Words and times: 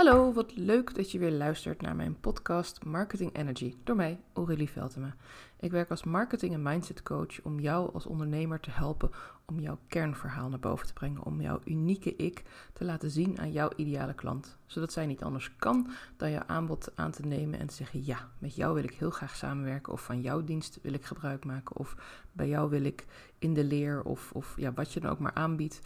Hallo, 0.00 0.32
wat 0.32 0.56
leuk 0.56 0.94
dat 0.94 1.10
je 1.10 1.18
weer 1.18 1.32
luistert 1.32 1.80
naar 1.80 1.96
mijn 1.96 2.20
podcast 2.20 2.84
Marketing 2.84 3.36
Energy 3.36 3.74
door 3.84 3.96
mij, 3.96 4.20
Aurélie 4.32 4.70
Veltema. 4.70 5.16
Ik 5.58 5.70
werk 5.70 5.90
als 5.90 6.04
marketing 6.04 6.54
en 6.54 6.62
mindset 6.62 7.02
coach 7.02 7.42
om 7.42 7.58
jou 7.58 7.92
als 7.92 8.06
ondernemer 8.06 8.60
te 8.60 8.70
helpen 8.70 9.10
om 9.44 9.60
jouw 9.60 9.78
kernverhaal 9.88 10.48
naar 10.48 10.58
boven 10.58 10.86
te 10.86 10.92
brengen, 10.92 11.24
om 11.24 11.40
jouw 11.40 11.60
unieke 11.64 12.16
ik 12.16 12.42
te 12.72 12.84
laten 12.84 13.10
zien 13.10 13.40
aan 13.40 13.52
jouw 13.52 13.70
ideale 13.76 14.14
klant, 14.14 14.58
zodat 14.66 14.92
zij 14.92 15.06
niet 15.06 15.22
anders 15.22 15.56
kan 15.56 15.90
dan 16.16 16.30
jouw 16.30 16.46
aanbod 16.46 16.92
aan 16.94 17.10
te 17.10 17.26
nemen 17.26 17.58
en 17.58 17.66
te 17.66 17.74
zeggen 17.74 18.04
ja, 18.04 18.28
met 18.38 18.54
jou 18.54 18.74
wil 18.74 18.84
ik 18.84 18.94
heel 18.94 19.10
graag 19.10 19.36
samenwerken 19.36 19.92
of 19.92 20.04
van 20.04 20.20
jouw 20.20 20.44
dienst 20.44 20.78
wil 20.82 20.92
ik 20.92 21.04
gebruik 21.04 21.44
maken 21.44 21.76
of 21.76 21.96
bij 22.32 22.48
jou 22.48 22.70
wil 22.70 22.84
ik 22.84 23.04
in 23.38 23.54
de 23.54 23.64
leer 23.64 24.02
of, 24.02 24.32
of 24.32 24.54
ja, 24.56 24.72
wat 24.72 24.92
je 24.92 25.00
dan 25.00 25.10
ook 25.10 25.18
maar 25.18 25.34
aanbiedt 25.34 25.80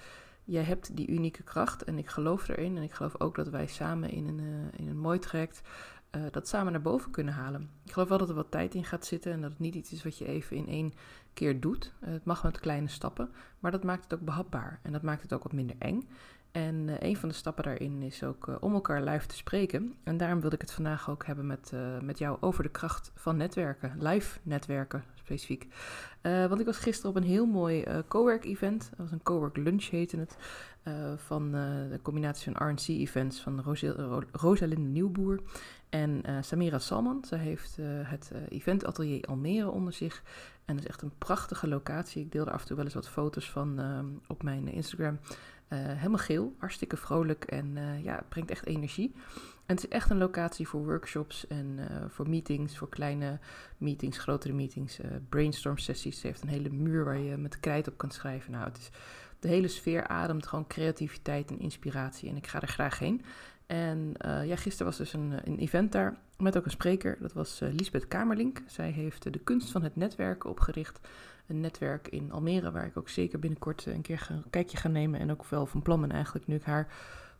jij 0.44 0.62
hebt 0.62 0.96
die 0.96 1.08
unieke 1.08 1.42
kracht 1.42 1.84
en 1.84 1.98
ik 1.98 2.08
geloof 2.08 2.48
erin. 2.48 2.76
En 2.76 2.82
ik 2.82 2.92
geloof 2.92 3.20
ook 3.20 3.34
dat 3.34 3.48
wij 3.48 3.66
samen 3.66 4.10
in 4.10 4.28
een, 4.28 4.38
uh, 4.38 4.78
in 4.80 4.88
een 4.88 4.98
mooi 4.98 5.18
traject 5.18 5.62
uh, 6.16 6.22
dat 6.30 6.48
samen 6.48 6.72
naar 6.72 6.82
boven 6.82 7.10
kunnen 7.10 7.34
halen. 7.34 7.70
Ik 7.84 7.92
geloof 7.92 8.08
wel 8.08 8.18
dat 8.18 8.28
er 8.28 8.34
wat 8.34 8.50
tijd 8.50 8.74
in 8.74 8.84
gaat 8.84 9.06
zitten 9.06 9.32
en 9.32 9.40
dat 9.40 9.50
het 9.50 9.58
niet 9.58 9.74
iets 9.74 9.92
is 9.92 10.04
wat 10.04 10.18
je 10.18 10.26
even 10.26 10.56
in 10.56 10.68
één 10.68 10.92
keer 11.32 11.60
doet. 11.60 11.92
Uh, 12.02 12.10
het 12.10 12.24
mag 12.24 12.42
met 12.42 12.60
kleine 12.60 12.88
stappen, 12.88 13.30
maar 13.58 13.70
dat 13.70 13.84
maakt 13.84 14.02
het 14.04 14.14
ook 14.14 14.24
behapbaar 14.24 14.80
en 14.82 14.92
dat 14.92 15.02
maakt 15.02 15.22
het 15.22 15.32
ook 15.32 15.42
wat 15.42 15.52
minder 15.52 15.76
eng. 15.78 16.08
En 16.52 16.96
een 16.98 17.16
van 17.16 17.28
de 17.28 17.34
stappen 17.34 17.64
daarin 17.64 18.02
is 18.02 18.22
ook 18.22 18.58
om 18.60 18.74
elkaar 18.74 19.02
live 19.02 19.26
te 19.26 19.36
spreken. 19.36 19.94
En 20.02 20.16
daarom 20.16 20.40
wilde 20.40 20.54
ik 20.54 20.60
het 20.60 20.72
vandaag 20.72 21.10
ook 21.10 21.26
hebben 21.26 21.46
met, 21.46 21.72
met 22.02 22.18
jou 22.18 22.36
over 22.40 22.62
de 22.62 22.68
kracht 22.68 23.12
van 23.14 23.36
netwerken. 23.36 23.92
Live 23.98 24.38
netwerken 24.42 25.04
specifiek. 25.24 25.66
want 26.22 26.60
ik 26.60 26.66
was 26.66 26.76
gisteren 26.76 27.10
op 27.10 27.16
een 27.16 27.28
heel 27.28 27.46
mooi 27.46 27.84
cowork 28.08 28.44
event. 28.44 28.88
Dat 28.90 28.98
was 28.98 29.12
een 29.12 29.22
cowork 29.22 29.56
lunch 29.56 29.90
heette 29.90 30.16
het. 30.16 30.36
van 31.16 31.52
de 31.90 31.98
combinatie 32.02 32.52
van 32.52 32.70
RC 32.70 32.88
events 32.88 33.40
van 33.40 33.62
Ro 33.62 34.22
Rosalinde 34.32 34.88
Nieuwboer 34.88 35.40
en 35.88 36.22
Samira 36.40 36.78
Salman. 36.78 37.24
Zij 37.24 37.38
heeft 37.38 37.76
het 38.02 38.32
event 38.48 38.84
atelier 38.84 39.24
Almere 39.24 39.70
onder 39.70 39.92
zich. 39.92 40.22
En 40.64 40.74
dat 40.74 40.84
is 40.84 40.90
echt 40.90 41.02
een 41.02 41.18
prachtige 41.18 41.68
locatie. 41.68 42.22
Ik 42.22 42.32
deel 42.32 42.46
er 42.46 42.52
af 42.52 42.60
en 42.60 42.66
toe 42.66 42.76
wel 42.76 42.84
eens 42.84 42.94
wat 42.94 43.08
foto's 43.08 43.50
van 43.50 43.80
op 44.26 44.42
mijn 44.42 44.68
Instagram. 44.68 45.18
Helemaal 45.68 46.18
geel, 46.18 46.54
hartstikke 46.58 46.96
vrolijk 46.96 47.44
en 47.44 47.78
ja, 48.02 48.16
het 48.16 48.28
brengt 48.28 48.50
echt 48.50 48.66
energie. 48.66 49.14
En 49.66 49.74
het 49.74 49.84
is 49.84 49.90
echt 49.90 50.10
een 50.10 50.18
locatie 50.18 50.68
voor 50.68 50.84
workshops 50.84 51.46
en 51.46 51.76
uh, 51.78 51.86
voor 52.08 52.28
meetings, 52.28 52.78
voor 52.78 52.88
kleine 52.88 53.38
meetings, 53.78 54.18
grotere 54.18 54.54
meetings, 54.54 54.98
brainstorm 55.28 55.78
sessies. 55.78 56.20
Ze 56.20 56.26
heeft 56.26 56.42
een 56.42 56.48
hele 56.48 56.70
muur 56.70 57.04
waar 57.04 57.18
je 57.18 57.36
met 57.36 57.60
krijt 57.60 57.88
op 57.88 57.96
kan 57.96 58.10
schrijven. 58.10 58.52
Nou, 58.52 58.64
het 58.64 58.78
is, 58.78 58.90
de 59.38 59.48
hele 59.48 59.68
sfeer 59.68 60.06
ademt 60.06 60.46
gewoon 60.46 60.66
creativiteit 60.66 61.50
en 61.50 61.58
inspiratie 61.58 62.28
en 62.28 62.36
ik 62.36 62.46
ga 62.46 62.60
er 62.60 62.68
graag 62.68 62.98
heen. 62.98 63.22
En 63.66 64.14
ja, 64.20 64.56
gisteren 64.56 64.86
was 64.86 64.96
dus 64.96 65.12
een, 65.12 65.32
een 65.44 65.58
event 65.58 65.92
daar 65.92 66.16
met 66.38 66.56
ook 66.56 66.64
een 66.64 66.70
spreker. 66.70 67.16
Dat 67.20 67.32
was 67.32 67.60
Lisbeth 67.60 68.08
Kamerlink. 68.08 68.62
Zij 68.66 68.90
heeft 68.90 69.32
de 69.32 69.38
kunst 69.38 69.70
van 69.70 69.82
het 69.82 69.96
netwerken 69.96 70.50
opgericht 70.50 71.00
een 71.46 71.60
netwerk 71.60 72.08
in 72.08 72.32
Almere, 72.32 72.70
waar 72.70 72.86
ik 72.86 72.96
ook 72.96 73.08
zeker 73.08 73.38
binnenkort 73.38 73.86
een 73.86 74.02
keer 74.02 74.26
een 74.30 74.50
kijkje 74.50 74.76
ga 74.76 74.88
nemen. 74.88 75.20
En 75.20 75.30
ook 75.30 75.44
wel 75.44 75.66
van 75.66 75.82
plan 75.82 76.00
ben 76.00 76.12
eigenlijk, 76.12 76.46
nu 76.46 76.54
ik 76.54 76.62
haar 76.62 76.88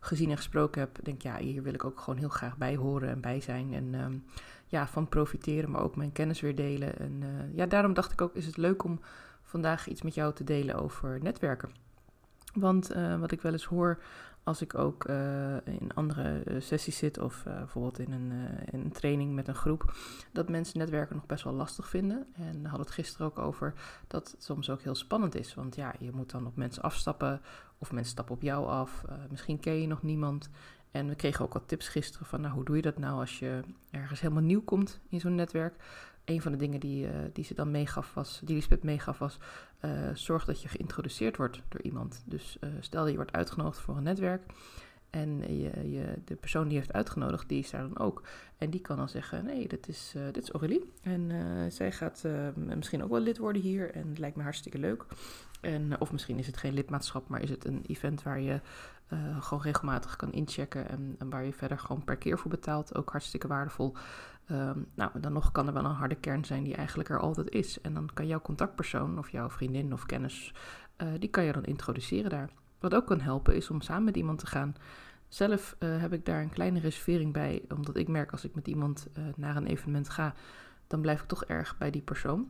gezien 0.05 0.29
en 0.29 0.37
gesproken 0.37 0.81
heb, 0.81 0.97
denk 1.03 1.21
ja, 1.21 1.37
hier 1.37 1.63
wil 1.63 1.73
ik 1.73 1.83
ook 1.83 1.99
gewoon 1.99 2.19
heel 2.19 2.29
graag 2.29 2.57
bij 2.57 2.75
horen 2.75 3.09
en 3.09 3.21
bij 3.21 3.41
zijn. 3.41 3.73
En 3.73 3.93
um, 3.93 4.23
ja, 4.67 4.87
van 4.87 5.09
profiteren, 5.09 5.71
maar 5.71 5.81
ook 5.81 5.95
mijn 5.95 6.11
kennis 6.11 6.41
weer 6.41 6.55
delen. 6.55 6.97
En 6.97 7.21
uh, 7.23 7.55
ja, 7.55 7.65
daarom 7.65 7.93
dacht 7.93 8.11
ik 8.11 8.21
ook, 8.21 8.35
is 8.35 8.45
het 8.45 8.57
leuk 8.57 8.83
om 8.83 8.99
vandaag 9.43 9.87
iets 9.87 10.01
met 10.01 10.13
jou 10.13 10.33
te 10.33 10.43
delen 10.43 10.75
over 10.75 11.19
netwerken. 11.21 11.69
Want 12.53 12.95
uh, 12.95 13.19
wat 13.19 13.31
ik 13.31 13.41
wel 13.41 13.51
eens 13.51 13.65
hoor 13.65 13.97
als 14.45 14.61
ik 14.61 14.77
ook 14.77 15.07
uh, 15.07 15.55
in 15.55 15.93
andere 15.93 16.43
sessies 16.59 16.97
zit 16.97 17.19
of 17.19 17.43
uh, 17.47 17.57
bijvoorbeeld 17.57 17.99
in 17.99 18.11
een, 18.11 18.31
in 18.71 18.79
een 18.79 18.91
training 18.91 19.33
met 19.33 19.47
een 19.47 19.55
groep, 19.55 19.93
dat 20.31 20.49
mensen 20.49 20.79
netwerken 20.79 21.15
nog 21.15 21.25
best 21.25 21.43
wel 21.43 21.53
lastig 21.53 21.89
vinden. 21.89 22.27
En 22.33 22.61
we 22.61 22.67
hadden 22.67 22.85
het 22.85 22.95
gisteren 22.95 23.27
ook 23.27 23.37
over 23.37 23.73
dat 24.07 24.31
het 24.31 24.43
soms 24.43 24.69
ook 24.69 24.81
heel 24.81 24.95
spannend 24.95 25.35
is. 25.35 25.53
Want 25.53 25.75
ja, 25.75 25.93
je 25.99 26.11
moet 26.11 26.31
dan 26.31 26.45
op 26.45 26.55
mensen 26.55 26.83
afstappen 26.83 27.41
of 27.77 27.91
mensen 27.91 28.11
stappen 28.11 28.35
op 28.35 28.41
jou 28.41 28.67
af. 28.67 29.05
misschien 29.29 29.59
ken 29.59 29.81
je 29.81 29.87
nog 29.87 30.03
niemand. 30.03 30.49
En 30.91 31.07
we 31.07 31.15
kregen 31.15 31.45
ook 31.45 31.53
wat 31.53 31.67
tips 31.67 31.87
gisteren 31.87 32.25
van, 32.25 32.41
nou, 32.41 32.53
hoe 32.53 32.65
doe 32.65 32.75
je 32.75 32.81
dat 32.81 32.97
nou 32.97 33.19
als 33.19 33.39
je 33.39 33.61
ergens 33.91 34.21
helemaal 34.21 34.43
nieuw 34.43 34.63
komt 34.63 34.99
in 35.09 35.19
zo'n 35.19 35.35
netwerk? 35.35 35.75
Een 36.25 36.41
van 36.41 36.51
de 36.51 36.57
dingen 36.57 36.79
die, 36.79 37.05
uh, 37.05 37.11
die 37.33 37.43
ze 37.43 37.53
dan 37.53 37.71
meegaf 37.71 38.13
was, 38.13 38.41
die 38.43 38.55
Lisbeth 38.55 38.83
meegaf 38.83 39.17
was, 39.17 39.37
uh, 39.81 39.91
zorg 40.13 40.45
dat 40.45 40.61
je 40.61 40.67
geïntroduceerd 40.67 41.37
wordt 41.37 41.61
door 41.67 41.81
iemand. 41.81 42.23
Dus 42.25 42.57
uh, 42.61 42.69
stel 42.79 43.07
je 43.07 43.15
wordt 43.15 43.31
uitgenodigd 43.31 43.79
voor 43.79 43.97
een 43.97 44.03
netwerk 44.03 44.41
en 45.09 45.57
je, 45.57 45.91
je, 45.91 46.13
de 46.25 46.35
persoon 46.35 46.67
die 46.67 46.77
heeft 46.77 46.93
uitgenodigd, 46.93 47.49
die 47.49 47.59
is 47.59 47.69
daar 47.69 47.81
dan 47.81 47.97
ook. 47.97 48.21
En 48.57 48.69
die 48.69 48.81
kan 48.81 48.97
dan 48.97 49.09
zeggen, 49.09 49.45
nee, 49.45 49.67
dit 49.67 49.87
is, 49.87 50.15
dit 50.31 50.43
is 50.43 50.51
Aurélie. 50.51 50.91
En 51.01 51.31
zij 51.71 51.91
gaat 51.91 52.23
misschien 52.55 53.03
ook 53.03 53.09
wel 53.09 53.19
lid 53.19 53.37
worden 53.37 53.61
hier 53.61 53.91
en 53.91 54.07
het 54.07 54.19
lijkt 54.19 54.35
me 54.35 54.43
hartstikke 54.43 54.77
leuk. 54.77 55.05
En, 55.61 56.01
of 56.01 56.11
misschien 56.11 56.39
is 56.39 56.47
het 56.47 56.57
geen 56.57 56.73
lidmaatschap, 56.73 57.27
maar 57.27 57.41
is 57.41 57.49
het 57.49 57.65
een 57.65 57.83
event 57.87 58.23
waar 58.23 58.39
je 58.39 58.59
gewoon 59.39 59.63
regelmatig 59.63 60.15
kan 60.15 60.31
inchecken 60.31 60.89
en, 60.89 61.15
en, 61.19 61.29
waar 61.29 61.45
je 61.45 61.53
verder 61.53 61.79
gewoon 61.79 62.03
per 62.03 62.17
keer 62.17 62.39
voor 62.39 62.51
betaalt. 62.51 62.95
Ook 62.95 63.09
hartstikke 63.09 63.47
waardevol. 63.47 63.95
Um, 64.51 64.85
nou, 64.95 65.19
dan 65.19 65.33
nog 65.33 65.51
kan 65.51 65.67
er 65.67 65.73
wel 65.73 65.85
een 65.85 65.91
harde 65.91 66.15
kern 66.15 66.45
zijn 66.45 66.63
die 66.63 66.75
eigenlijk 66.75 67.09
er 67.09 67.19
altijd 67.19 67.49
is. 67.49 67.81
En 67.81 67.93
dan 67.93 68.09
kan 68.13 68.27
jouw 68.27 68.41
contactpersoon 68.41 69.17
of 69.17 69.29
jouw 69.29 69.49
vriendin 69.49 69.93
of 69.93 70.05
kennis, 70.05 70.53
uh, 70.97 71.07
die 71.19 71.29
kan 71.29 71.43
je 71.43 71.51
dan 71.51 71.63
introduceren 71.63 72.29
daar. 72.29 72.49
Wat 72.79 72.95
ook 72.95 73.05
kan 73.05 73.21
helpen 73.21 73.55
is 73.55 73.69
om 73.69 73.81
samen 73.81 74.03
met 74.03 74.17
iemand 74.17 74.39
te 74.39 74.45
gaan. 74.45 74.75
Zelf 75.27 75.75
uh, 75.79 76.01
heb 76.01 76.13
ik 76.13 76.25
daar 76.25 76.41
een 76.41 76.49
kleine 76.49 76.79
reservering 76.79 77.33
bij, 77.33 77.63
omdat 77.75 77.97
ik 77.97 78.07
merk 78.07 78.31
als 78.31 78.43
ik 78.43 78.55
met 78.55 78.67
iemand 78.67 79.07
uh, 79.17 79.23
naar 79.35 79.55
een 79.55 79.67
evenement 79.67 80.09
ga, 80.09 80.33
dan 80.87 81.01
blijf 81.01 81.21
ik 81.21 81.27
toch 81.27 81.45
erg 81.45 81.77
bij 81.77 81.89
die 81.89 82.01
persoon. 82.01 82.49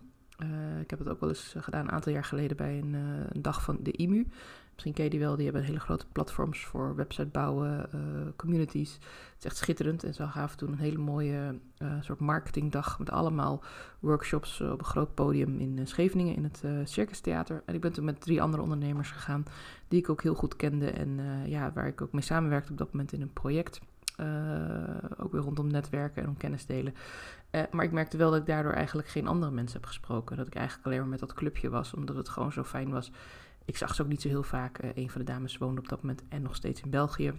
ik 0.81 0.89
heb 0.89 0.99
het 0.99 1.07
ook 1.07 1.19
wel 1.19 1.29
eens 1.29 1.55
gedaan 1.57 1.85
een 1.85 1.91
aantal 1.91 2.11
jaar 2.11 2.23
geleden 2.23 2.57
bij 2.57 2.77
een, 2.77 2.93
een 2.93 3.41
dag 3.41 3.63
van 3.63 3.77
de 3.81 3.91
IMU. 3.91 4.27
Misschien 4.75 4.93
ken 4.93 5.03
je 5.03 5.09
die 5.09 5.19
wel, 5.19 5.35
die 5.35 5.45
hebben 5.45 5.63
hele 5.63 5.79
grote 5.79 6.05
platforms 6.11 6.65
voor 6.65 6.95
website 6.95 7.27
bouwen, 7.27 7.89
uh, 7.95 8.01
communities. 8.35 8.93
Het 8.93 9.37
is 9.37 9.45
echt 9.45 9.57
schitterend 9.57 10.03
en 10.03 10.13
ze 10.13 10.27
gaven 10.27 10.57
toen 10.57 10.71
een 10.71 10.77
hele 10.77 10.97
mooie 10.97 11.59
uh, 11.81 11.93
soort 12.01 12.19
marketingdag 12.19 12.99
met 12.99 13.09
allemaal 13.09 13.63
workshops 13.99 14.61
op 14.61 14.79
een 14.79 14.85
groot 14.85 15.13
podium 15.13 15.59
in 15.59 15.87
Scheveningen 15.87 16.35
in 16.35 16.43
het 16.43 16.61
uh, 16.65 16.71
Circus 16.83 17.19
Theater. 17.19 17.63
En 17.65 17.75
ik 17.75 17.81
ben 17.81 17.93
toen 17.93 18.05
met 18.05 18.21
drie 18.21 18.41
andere 18.41 18.63
ondernemers 18.63 19.11
gegaan 19.11 19.45
die 19.87 19.99
ik 19.99 20.09
ook 20.09 20.23
heel 20.23 20.33
goed 20.33 20.55
kende 20.55 20.89
en 20.89 21.19
ja, 21.45 21.71
waar 21.73 21.87
ik 21.87 22.01
ook 22.01 22.11
mee 22.11 22.21
samenwerkte 22.21 22.71
op 22.71 22.77
dat 22.77 22.91
moment 22.91 23.13
in 23.13 23.21
een 23.21 23.33
project. 23.33 23.79
ook 25.17 25.31
weer 25.31 25.41
rondom 25.41 25.67
netwerken 25.67 26.21
en 26.21 26.29
om 26.29 26.37
kennis 26.37 26.65
delen. 26.65 26.93
maar 27.71 27.85
ik 27.85 27.91
merkte 27.91 28.17
wel 28.17 28.31
dat 28.31 28.39
ik 28.39 28.45
daardoor 28.45 28.73
eigenlijk 28.73 29.07
geen 29.07 29.27
andere 29.27 29.51
mensen 29.51 29.79
heb 29.79 29.87
gesproken. 29.87 30.37
Dat 30.37 30.47
ik 30.47 30.55
eigenlijk 30.55 30.85
alleen 30.87 30.99
maar 30.99 31.09
met 31.09 31.19
dat 31.19 31.33
clubje 31.33 31.69
was, 31.69 31.93
omdat 31.93 32.15
het 32.15 32.29
gewoon 32.29 32.51
zo 32.51 32.63
fijn 32.63 32.89
was 32.89 33.11
ik 33.65 33.77
zag 33.77 33.95
ze 33.95 34.01
ook 34.01 34.07
niet 34.07 34.21
zo 34.21 34.27
heel 34.27 34.43
vaak. 34.43 34.83
Uh, 34.83 34.89
een 34.95 35.09
van 35.09 35.21
de 35.21 35.31
dames 35.31 35.57
woonde 35.57 35.81
op 35.81 35.89
dat 35.89 36.01
moment 36.01 36.23
en 36.29 36.41
nog 36.41 36.55
steeds 36.55 36.81
in 36.81 36.89
België. 36.89 37.33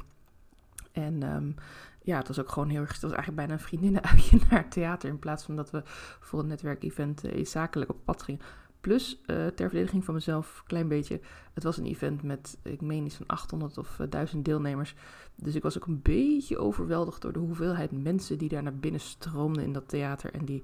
En 0.92 1.34
um, 1.34 1.54
ja, 2.02 2.16
het 2.16 2.28
was 2.28 2.38
ook 2.38 2.50
gewoon 2.50 2.68
heel 2.68 2.80
erg. 2.80 2.92
Het 2.92 3.02
was 3.02 3.12
eigenlijk 3.12 3.46
bijna 3.46 3.52
een 3.52 3.66
vriendinnen-uitje 3.66 4.38
naar 4.50 4.62
het 4.62 4.70
theater. 4.70 5.08
In 5.08 5.18
plaats 5.18 5.44
van 5.44 5.56
dat 5.56 5.70
we 5.70 5.82
voor 6.20 6.40
een 6.40 6.46
netwerkevent 6.46 7.24
uh, 7.24 7.44
zakelijk 7.44 7.90
op 7.90 8.04
pad 8.04 8.22
gingen. 8.22 8.40
Plus, 8.80 9.20
uh, 9.20 9.46
ter 9.46 9.68
verdediging 9.68 10.04
van 10.04 10.14
mezelf, 10.14 10.62
klein 10.66 10.88
beetje. 10.88 11.20
Het 11.54 11.62
was 11.62 11.76
een 11.76 11.86
event 11.86 12.22
met, 12.22 12.58
ik 12.62 12.80
meen 12.80 13.04
iets 13.04 13.16
van 13.16 13.26
800 13.26 13.78
of 13.78 14.00
1000 14.08 14.44
deelnemers. 14.44 14.94
Dus 15.34 15.54
ik 15.54 15.62
was 15.62 15.76
ook 15.76 15.86
een 15.86 16.02
beetje 16.02 16.58
overweldigd 16.58 17.22
door 17.22 17.32
de 17.32 17.38
hoeveelheid 17.38 18.02
mensen 18.02 18.38
die 18.38 18.48
daar 18.48 18.62
naar 18.62 18.76
binnen 18.76 19.00
stroomden 19.00 19.62
in 19.64 19.72
dat 19.72 19.88
theater. 19.88 20.32
En 20.32 20.44
die 20.44 20.62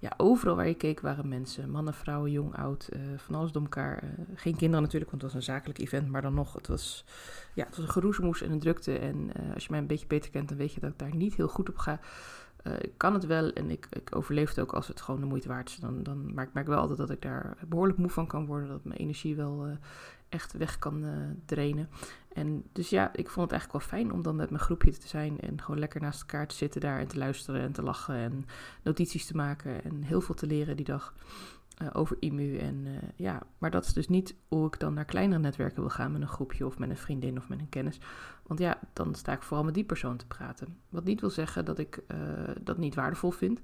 ja, 0.00 0.12
overal 0.16 0.56
waar 0.56 0.66
je 0.66 0.74
keek 0.74 1.00
waren 1.00 1.28
mensen. 1.28 1.70
Mannen, 1.70 1.94
vrouwen, 1.94 2.30
jong, 2.30 2.56
oud, 2.56 2.88
uh, 2.92 3.00
van 3.16 3.34
alles 3.34 3.52
door 3.52 3.62
elkaar. 3.62 4.04
Uh, 4.04 4.10
geen 4.34 4.56
kinderen 4.56 4.82
natuurlijk, 4.82 5.10
want 5.10 5.22
het 5.22 5.32
was 5.32 5.40
een 5.40 5.54
zakelijk 5.54 5.78
event. 5.78 6.08
Maar 6.08 6.22
dan 6.22 6.34
nog, 6.34 6.52
het 6.52 6.66
was, 6.66 7.04
ja, 7.54 7.64
het 7.64 7.76
was 7.76 7.84
een 7.84 7.92
geroezemoes 7.92 8.42
en 8.42 8.50
een 8.50 8.58
drukte. 8.58 8.98
En 8.98 9.16
uh, 9.16 9.54
als 9.54 9.64
je 9.64 9.70
mij 9.70 9.80
een 9.80 9.86
beetje 9.86 10.06
beter 10.06 10.30
kent, 10.30 10.48
dan 10.48 10.58
weet 10.58 10.72
je 10.72 10.80
dat 10.80 10.90
ik 10.90 10.98
daar 10.98 11.14
niet 11.14 11.34
heel 11.34 11.48
goed 11.48 11.68
op 11.68 11.78
ga. 11.78 12.00
ik 12.80 12.92
kan 12.96 13.14
het 13.14 13.26
wel 13.26 13.52
en 13.52 13.70
ik, 13.70 13.86
ik 13.90 14.16
overleef 14.16 14.48
het 14.48 14.60
ook 14.60 14.72
als 14.72 14.88
het 14.88 15.00
gewoon 15.00 15.20
de 15.20 15.26
moeite 15.26 15.48
waard 15.48 15.68
is. 15.68 15.76
Dan, 15.76 16.02
dan, 16.02 16.34
maar 16.34 16.44
ik 16.44 16.52
merk 16.52 16.66
wel 16.66 16.78
altijd 16.78 16.98
dat 16.98 17.10
ik 17.10 17.22
daar 17.22 17.56
behoorlijk 17.68 17.98
moe 17.98 18.10
van 18.10 18.26
kan 18.26 18.46
worden. 18.46 18.68
Dat 18.68 18.84
mijn 18.84 19.00
energie 19.00 19.36
wel 19.36 19.78
echt 20.28 20.52
weg 20.52 20.78
kan 20.78 21.04
drainen. 21.44 21.88
En 22.32 22.64
dus 22.72 22.90
ja, 22.90 23.10
ik 23.12 23.30
vond 23.30 23.50
het 23.50 23.60
eigenlijk 23.60 23.72
wel 23.72 23.98
fijn 23.98 24.12
om 24.12 24.22
dan 24.22 24.36
met 24.36 24.50
mijn 24.50 24.62
groepje 24.62 24.98
te 24.98 25.08
zijn 25.08 25.40
en 25.40 25.62
gewoon 25.62 25.80
lekker 25.80 26.00
naast 26.00 26.20
elkaar 26.20 26.46
te 26.46 26.54
zitten 26.54 26.80
daar 26.80 26.98
en 26.98 27.08
te 27.08 27.18
luisteren 27.18 27.60
en 27.60 27.72
te 27.72 27.82
lachen 27.82 28.14
en 28.14 28.46
notities 28.82 29.26
te 29.26 29.36
maken 29.36 29.84
en 29.84 30.02
heel 30.02 30.20
veel 30.20 30.34
te 30.34 30.46
leren 30.46 30.76
die 30.76 30.84
dag 30.84 31.14
uh, 31.82 31.88
over 31.92 32.16
IMU. 32.20 32.58
En 32.58 32.84
uh, 32.86 32.96
ja, 33.16 33.42
maar 33.58 33.70
dat 33.70 33.84
is 33.84 33.92
dus 33.92 34.08
niet 34.08 34.34
hoe 34.48 34.66
ik 34.66 34.78
dan 34.78 34.94
naar 34.94 35.04
kleinere 35.04 35.40
netwerken 35.40 35.80
wil 35.80 35.90
gaan 35.90 36.12
met 36.12 36.20
een 36.20 36.28
groepje 36.28 36.66
of 36.66 36.78
met 36.78 36.90
een 36.90 36.96
vriendin 36.96 37.36
of 37.36 37.48
met 37.48 37.58
een 37.58 37.68
kennis. 37.68 38.00
Want 38.46 38.60
ja, 38.60 38.78
dan 38.92 39.14
sta 39.14 39.32
ik 39.32 39.42
vooral 39.42 39.64
met 39.64 39.74
die 39.74 39.84
persoon 39.84 40.16
te 40.16 40.26
praten. 40.26 40.76
Wat 40.88 41.04
niet 41.04 41.20
wil 41.20 41.30
zeggen 41.30 41.64
dat 41.64 41.78
ik 41.78 42.02
uh, 42.08 42.18
dat 42.60 42.78
niet 42.78 42.94
waardevol 42.94 43.30
vind. 43.30 43.60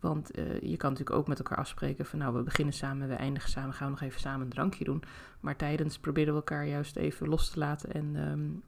Want 0.00 0.30
je 0.60 0.76
kan 0.76 0.90
natuurlijk 0.90 1.18
ook 1.18 1.28
met 1.28 1.38
elkaar 1.38 1.58
afspreken 1.58 2.06
van 2.06 2.18
nou, 2.18 2.34
we 2.34 2.42
beginnen 2.42 2.74
samen, 2.74 3.08
we 3.08 3.14
eindigen 3.14 3.50
samen, 3.50 3.74
gaan 3.74 3.86
we 3.86 3.92
nog 3.92 4.02
even 4.02 4.20
samen 4.20 4.40
een 4.40 4.52
drankje 4.52 4.84
doen. 4.84 5.02
Maar 5.40 5.56
tijdens 5.56 5.98
proberen 5.98 6.32
we 6.32 6.38
elkaar 6.38 6.66
juist 6.66 6.96
even 6.96 7.28
los 7.28 7.50
te 7.50 7.58
laten 7.58 7.92
en 7.92 8.16
um, 8.16 8.62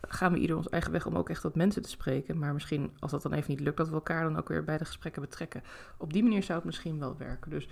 gaan 0.00 0.32
we 0.32 0.38
ieder 0.38 0.56
ons 0.56 0.68
eigen 0.68 0.92
weg 0.92 1.06
om 1.06 1.16
ook 1.16 1.28
echt 1.28 1.42
wat 1.42 1.54
mensen 1.54 1.82
te 1.82 1.88
spreken. 1.88 2.38
Maar 2.38 2.52
misschien, 2.52 2.90
als 2.98 3.10
dat 3.10 3.22
dan 3.22 3.32
even 3.32 3.50
niet 3.50 3.60
lukt, 3.60 3.76
dat 3.76 3.88
we 3.88 3.94
elkaar 3.94 4.22
dan 4.22 4.36
ook 4.36 4.48
weer 4.48 4.64
bij 4.64 4.78
de 4.78 4.84
gesprekken 4.84 5.22
betrekken. 5.22 5.62
Op 5.96 6.12
die 6.12 6.22
manier 6.22 6.42
zou 6.42 6.58
het 6.58 6.66
misschien 6.66 6.98
wel 6.98 7.16
werken. 7.16 7.50
Dus 7.50 7.68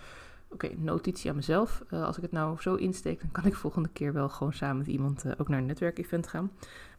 oké, 0.53 0.71
notitie 0.77 1.31
aan 1.31 1.37
mezelf. 1.37 1.83
Uh, 1.91 2.05
als 2.05 2.17
ik 2.17 2.23
het 2.23 2.33
nou 2.33 2.61
zo 2.61 2.75
insteek, 2.75 3.21
dan 3.21 3.31
kan 3.31 3.45
ik 3.45 3.55
volgende 3.55 3.89
keer 3.89 4.13
wel 4.13 4.29
gewoon 4.29 4.53
samen 4.53 4.77
met 4.77 4.87
iemand 4.87 5.25
uh, 5.25 5.33
ook 5.39 5.49
naar 5.49 5.59
een 5.59 5.67
netwerkevent 5.67 6.27
gaan. 6.27 6.51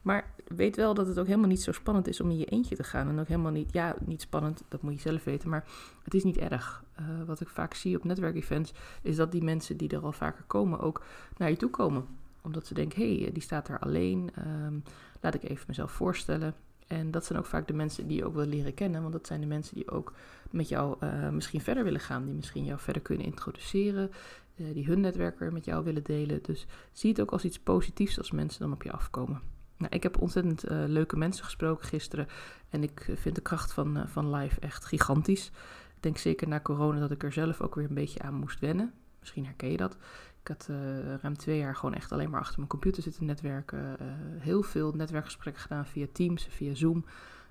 Maar 0.02 0.34
weet 0.48 0.76
wel 0.76 0.94
dat 0.94 1.08
het 1.08 1.20
ook 1.20 1.26
helemaal 1.26 1.48
niet 1.48 1.62
zo 1.62 1.72
spannend 1.72 2.08
is 2.08 2.22
om 2.22 2.30
in 2.30 2.38
je 2.38 2.46
eentje 2.46 2.76
te 2.76 2.84
gaan. 2.84 3.08
En 3.10 3.20
ook 3.20 3.28
helemaal 3.28 3.52
niet, 3.52 3.74
ja, 3.74 3.96
niet 4.06 4.22
spannend, 4.22 4.64
dat 4.68 4.82
moet 4.82 4.94
je 4.94 5.00
zelf 5.00 5.24
weten. 5.24 5.50
Maar 5.50 5.66
het 6.04 6.14
is 6.14 6.24
niet 6.24 6.38
erg. 6.38 6.84
Uh, 7.00 7.06
wat 7.26 7.42
ik 7.42 7.50
vaak 7.50 7.74
zie 7.74 7.98
op 7.98 8.04
netwerkevents, 8.04 8.74
is 9.02 9.16
dat 9.16 9.32
die 9.32 9.44
mensen 9.44 9.78
die 9.78 9.90
er 9.90 10.04
al 10.04 10.12
vaker 10.12 10.44
komen 10.48 10.80
ook 10.80 11.04
naar 11.38 11.50
je 11.50 11.58
toe 11.58 11.70
komen. 11.70 12.06
Omdat 12.42 12.66
ze 12.66 12.74
denken, 12.74 13.02
hé, 13.02 13.20
hey, 13.20 13.32
die 13.32 13.42
staat 13.42 13.68
daar 13.68 13.80
alleen. 13.80 14.30
Um, 14.66 14.84
laat 15.22 15.34
ik 15.34 15.44
even 15.44 15.66
mezelf 15.68 15.92
voorstellen. 15.92 16.56
En 16.94 17.12
dat 17.12 17.25
zijn 17.25 17.40
ook 17.40 17.45
vaak 17.45 17.68
de 17.68 17.74
mensen 17.74 18.07
die 18.07 18.18
je 18.18 18.25
ook 18.25 18.36
wil 18.36 18.45
leren 18.45 18.74
kennen. 18.74 19.01
Want 19.01 19.13
dat 19.13 19.28
zijn 19.28 19.42
de 19.42 19.48
mensen 19.48 19.75
die 19.75 19.92
ook 19.92 20.13
met 20.50 20.69
jou 20.69 20.98
uh, 21.04 21.30
misschien 21.30 21.62
verder 21.62 21.84
willen 21.84 22.00
gaan. 22.00 22.25
Die 22.25 22.34
misschien 22.34 22.66
jou 22.66 22.80
verder 22.80 23.01
kunnen 23.01 23.25
introduceren. 23.25 24.12
Uh, 24.56 24.74
die 24.74 24.86
hun 24.86 25.00
netwerker 25.00 25.54
met 25.54 25.66
jou 25.66 25.84
willen 25.84 26.04
delen. 26.04 26.40
Dus 26.44 26.66
zie 26.92 27.10
het 27.10 27.22
ook 27.22 27.31
als 27.31 27.45
iets 27.45 27.60
positiefs 27.60 28.18
als 28.18 28.31
mensen 28.31 28.62
dan 28.62 28.74
op 28.74 28.84
je 28.84 28.92
afkomen. 28.92 29.42
Nou, 29.78 29.95
ik 29.95 30.04
heb 30.04 30.22
ontzettend 30.22 30.72
uh, 30.72 30.84
leuke 30.88 31.18
mensen 31.18 31.45
gesproken 31.45 31.88
gisteren. 31.88 32.28
En 32.69 32.84
ik 32.84 33.10
vind 33.16 33.36
de 33.36 33.42
kracht 33.42 33.74
van, 33.74 34.04
van 34.07 34.36
live 34.36 34.60
echt 34.60 34.86
gigantisch. 34.86 35.48
Ik 35.95 36.01
denk 36.10 36.18
zeker 36.18 36.48
na 36.48 36.60
corona 36.60 37.00
dat 37.00 37.12
ik 37.12 37.24
er 37.24 37.34
zelf 37.34 37.62
ook 37.62 37.75
weer 37.75 37.86
een 37.90 37.94
beetje 37.94 38.22
aan 38.22 38.34
moest 38.34 38.60
wennen. 38.60 38.94
Misschien 39.19 39.45
herken 39.45 39.72
je 39.72 39.78
dat. 39.78 39.98
Ik 40.44 40.50
had 40.50 40.68
uh, 40.72 41.16
ruim 41.22 41.38
twee 41.38 41.57
jaar 41.57 41.75
gewoon 41.75 41.95
echt 41.95 42.12
alleen 42.12 42.30
maar 42.30 42.40
achter 42.40 42.57
mijn 42.57 42.69
computer 42.69 43.04
zitten 43.04 43.25
netwerken. 43.25 43.98
Uh, 44.01 44.07
heel 44.40 44.63
veel 44.63 44.92
netwerkgesprekken 44.92 45.62
gedaan 45.62 45.86
via 45.86 46.06
Teams, 46.12 46.48
via 46.50 46.74
Zoom. 46.74 47.06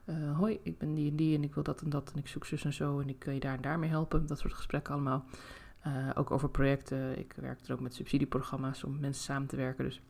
Uh, 0.05 0.39
hoi, 0.39 0.61
ik 0.63 0.79
ben 0.79 0.95
die 0.95 1.11
en 1.11 1.17
die 1.17 1.37
en 1.37 1.43
ik 1.43 1.55
wil 1.55 1.63
dat 1.63 1.81
en 1.81 1.91
dat 1.91 2.11
en 2.13 2.19
ik 2.19 2.29
zoek 2.29 2.45
zus 2.45 2.65
en 2.65 2.73
zo 2.73 3.01
en 3.01 3.09
ik 3.09 3.19
kan 3.19 3.35
je 3.35 3.41
daar 3.41 3.55
en 3.55 3.63
daarmee 3.63 3.91
helpen. 3.91 4.27
Dat 4.27 4.39
soort 4.39 4.55
gesprekken 4.55 4.95
allemaal. 4.95 5.25
ook 6.15 6.31
over 6.31 6.49
projecten. 6.49 7.19
Ik 7.19 7.35
werk 7.37 7.61
er 7.67 7.73
ook 7.73 7.81
met 7.81 7.95
subsidieprogramma's 7.95 8.85
om 8.85 9.01
mensen 9.01 9.25
samen 9.25 9.49
te 9.49 9.57
werken. 9.57 9.85
Dus 9.85 10.01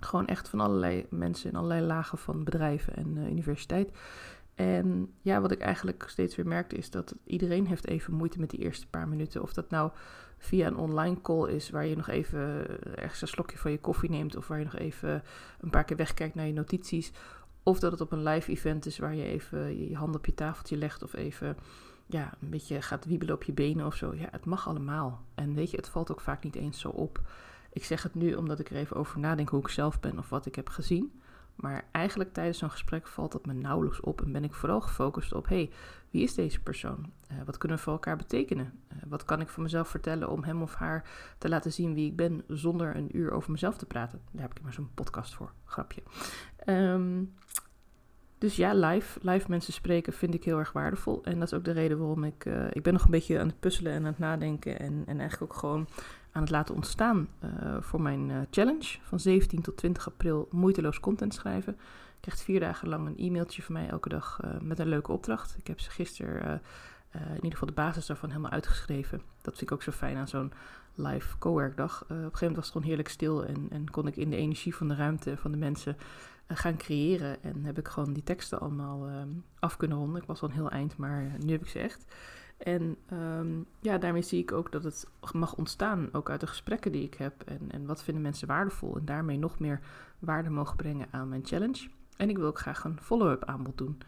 gewoon 0.00 0.26
echt 0.26 0.48
van 0.48 0.60
allerlei 0.60 1.06
mensen 1.10 1.50
in 1.50 1.56
allerlei 1.56 1.86
lagen 1.86 2.18
van 2.18 2.44
bedrijven 2.44 2.96
en 2.96 3.16
universiteit. 3.16 3.90
En 4.54 5.12
ja, 5.22 5.40
wat 5.40 5.52
ik 5.52 5.60
eigenlijk 5.60 6.04
steeds 6.08 6.36
weer 6.36 6.46
merkte 6.46 6.76
is 6.76 6.90
dat 6.90 7.14
iedereen 7.24 7.66
heeft 7.66 7.86
even 7.86 8.14
moeite 8.14 8.40
met 8.40 8.50
die 8.50 8.60
eerste 8.60 8.86
paar 8.86 9.08
minuten. 9.08 9.42
Of 9.42 9.52
dat 9.52 9.70
nou 9.70 9.90
via 10.38 10.66
een 10.66 10.76
online 10.76 11.20
call 11.20 11.48
is 11.48 11.70
waar 11.70 11.86
je 11.86 11.96
nog 11.96 12.08
even 12.08 12.66
ergens 12.96 13.22
een 13.22 13.28
slokje 13.28 13.58
van 13.58 13.70
je 13.70 13.80
koffie 13.80 14.10
neemt. 14.10 14.36
Of 14.36 14.48
waar 14.48 14.58
je 14.58 14.64
nog 14.64 14.76
even 14.76 15.22
een 15.60 15.70
paar 15.70 15.84
keer 15.84 15.96
wegkijkt 15.96 16.34
naar 16.34 16.46
je 16.46 16.52
notities. 16.52 17.12
Of 17.62 17.78
dat 17.78 17.92
het 17.92 18.00
op 18.00 18.12
een 18.12 18.22
live 18.22 18.50
event 18.50 18.86
is 18.86 18.98
waar 18.98 19.14
je 19.14 19.24
even 19.24 19.88
je 19.88 19.96
hand 19.96 20.14
op 20.14 20.26
je 20.26 20.34
tafeltje 20.34 20.76
legt. 20.76 21.02
Of 21.02 21.14
even 21.14 21.56
ja, 22.06 22.34
een 22.40 22.50
beetje 22.50 22.82
gaat 22.82 23.04
wiebelen 23.04 23.34
op 23.34 23.42
je 23.42 23.52
benen 23.52 23.86
of 23.86 23.94
zo. 23.94 24.14
Ja, 24.14 24.28
het 24.30 24.44
mag 24.44 24.68
allemaal. 24.68 25.22
En 25.34 25.54
weet 25.54 25.70
je, 25.70 25.76
het 25.76 25.88
valt 25.88 26.10
ook 26.10 26.20
vaak 26.20 26.42
niet 26.42 26.54
eens 26.54 26.80
zo 26.80 26.88
op. 26.88 27.20
Ik 27.72 27.84
zeg 27.84 28.02
het 28.02 28.14
nu 28.14 28.34
omdat 28.34 28.58
ik 28.58 28.70
er 28.70 28.76
even 28.76 28.96
over 28.96 29.18
nadenk 29.18 29.48
hoe 29.48 29.60
ik 29.60 29.68
zelf 29.68 30.00
ben 30.00 30.18
of 30.18 30.28
wat 30.28 30.46
ik 30.46 30.54
heb 30.54 30.68
gezien. 30.68 31.20
Maar 31.56 31.84
eigenlijk 31.92 32.32
tijdens 32.32 32.58
zo'n 32.58 32.70
gesprek 32.70 33.06
valt 33.06 33.32
dat 33.32 33.46
me 33.46 33.52
nauwelijks 33.52 34.00
op 34.00 34.22
en 34.22 34.32
ben 34.32 34.44
ik 34.44 34.54
vooral 34.54 34.80
gefocust 34.80 35.32
op: 35.32 35.48
hey, 35.48 35.70
wie 36.10 36.22
is 36.22 36.34
deze 36.34 36.62
persoon? 36.62 37.12
Uh, 37.32 37.36
wat 37.44 37.58
kunnen 37.58 37.76
we 37.76 37.82
voor 37.82 37.92
elkaar 37.92 38.16
betekenen? 38.16 38.80
Uh, 38.92 38.98
wat 39.08 39.24
kan 39.24 39.40
ik 39.40 39.48
van 39.48 39.62
mezelf 39.62 39.88
vertellen 39.88 40.30
om 40.30 40.44
hem 40.44 40.62
of 40.62 40.74
haar 40.74 41.10
te 41.38 41.48
laten 41.48 41.72
zien 41.72 41.94
wie 41.94 42.10
ik 42.10 42.16
ben 42.16 42.44
zonder 42.48 42.96
een 42.96 43.16
uur 43.16 43.30
over 43.30 43.50
mezelf 43.50 43.76
te 43.76 43.86
praten? 43.86 44.20
Daar 44.30 44.42
heb 44.42 44.56
ik 44.56 44.62
maar 44.62 44.72
zo'n 44.72 44.94
podcast 44.94 45.34
voor, 45.34 45.52
grapje. 45.64 46.02
Um, 46.66 47.34
dus 48.38 48.56
ja, 48.56 48.74
live, 48.74 49.18
live 49.22 49.46
mensen 49.48 49.72
spreken 49.72 50.12
vind 50.12 50.34
ik 50.34 50.44
heel 50.44 50.58
erg 50.58 50.72
waardevol. 50.72 51.24
En 51.24 51.38
dat 51.38 51.52
is 51.52 51.58
ook 51.58 51.64
de 51.64 51.70
reden 51.70 51.98
waarom 51.98 52.24
ik. 52.24 52.44
Uh, 52.44 52.66
ik 52.70 52.82
ben 52.82 52.92
nog 52.92 53.04
een 53.04 53.10
beetje 53.10 53.38
aan 53.40 53.46
het 53.46 53.60
puzzelen 53.60 53.92
en 53.92 53.98
aan 53.98 54.06
het 54.06 54.18
nadenken. 54.18 54.78
En, 54.78 55.02
en 55.06 55.18
eigenlijk 55.20 55.52
ook 55.52 55.58
gewoon 55.58 55.88
aan 56.36 56.42
het 56.42 56.50
laten 56.50 56.74
ontstaan 56.74 57.28
uh, 57.44 57.76
voor 57.80 58.02
mijn 58.02 58.28
uh, 58.28 58.36
challenge 58.50 58.98
van 59.02 59.20
17 59.20 59.62
tot 59.62 59.76
20 59.76 60.06
april 60.06 60.48
moeiteloos 60.50 61.00
content 61.00 61.34
schrijven. 61.34 61.76
Je 62.14 62.20
krijgt 62.20 62.42
vier 62.42 62.60
dagen 62.60 62.88
lang 62.88 63.06
een 63.06 63.16
e-mailtje 63.18 63.62
van 63.62 63.74
mij 63.74 63.88
elke 63.88 64.08
dag 64.08 64.40
uh, 64.44 64.50
met 64.60 64.78
een 64.78 64.88
leuke 64.88 65.12
opdracht. 65.12 65.56
Ik 65.58 65.66
heb 65.66 65.80
ze 65.80 65.90
gisteren 65.90 66.62
in 67.10 67.34
ieder 67.34 67.52
geval 67.52 67.68
de 67.68 67.74
basis 67.74 68.06
daarvan 68.06 68.28
helemaal 68.28 68.50
uitgeschreven. 68.50 69.22
Dat 69.42 69.56
vind 69.56 69.70
ik 69.70 69.72
ook 69.72 69.82
zo 69.82 69.92
fijn 69.92 70.16
aan 70.16 70.28
zo'n 70.28 70.52
live 70.94 71.38
co-workdag. 71.38 72.02
op 72.02 72.10
een 72.10 72.16
gegeven 72.16 72.38
moment 72.38 72.56
was 72.56 72.64
het 72.64 72.72
gewoon 72.72 72.86
heerlijk 72.86 73.08
stil 73.08 73.44
en, 73.44 73.66
en 73.70 73.90
kon 73.90 74.06
ik 74.06 74.16
in 74.16 74.30
de 74.30 74.36
energie 74.36 74.74
van 74.74 74.88
de 74.88 74.94
ruimte 74.94 75.36
van 75.36 75.50
de 75.50 75.56
mensen 75.56 75.96
gaan 76.48 76.76
creëren. 76.76 77.42
En 77.42 77.64
heb 77.64 77.78
ik 77.78 77.88
gewoon 77.88 78.12
die 78.12 78.22
teksten 78.22 78.60
allemaal 78.60 79.08
af 79.58 79.76
kunnen 79.76 79.98
ronden. 79.98 80.20
Ik 80.20 80.26
was 80.26 80.42
al 80.42 80.48
een 80.48 80.54
heel 80.54 80.70
eind, 80.70 80.96
maar 80.96 81.32
nu 81.44 81.52
heb 81.52 81.62
ik 81.62 81.68
ze 81.68 81.78
echt. 81.78 82.04
En 82.56 82.96
um, 83.12 83.66
ja, 83.80 83.98
daarmee 83.98 84.22
zie 84.22 84.42
ik 84.42 84.52
ook 84.52 84.72
dat 84.72 84.84
het 84.84 85.08
mag 85.32 85.54
ontstaan, 85.54 86.08
ook 86.12 86.30
uit 86.30 86.40
de 86.40 86.46
gesprekken 86.46 86.92
die 86.92 87.02
ik 87.02 87.14
heb. 87.14 87.42
En, 87.42 87.70
en 87.70 87.86
wat 87.86 88.02
vinden 88.02 88.22
mensen 88.22 88.48
waardevol? 88.48 88.96
En 88.96 89.04
daarmee 89.04 89.38
nog 89.38 89.58
meer 89.58 89.80
waarde 90.18 90.50
mogen 90.50 90.76
brengen 90.76 91.08
aan 91.10 91.28
mijn 91.28 91.46
challenge. 91.46 91.88
En 92.16 92.28
ik 92.28 92.36
wil 92.36 92.46
ook 92.46 92.58
graag 92.58 92.84
een 92.84 93.00
follow-up 93.00 93.44
aanbod 93.44 93.78
doen. 93.78 93.98